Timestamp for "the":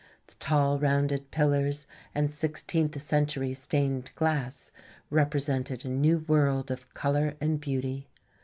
0.25-0.33